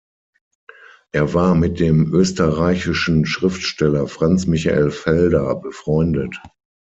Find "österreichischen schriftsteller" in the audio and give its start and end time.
2.11-4.07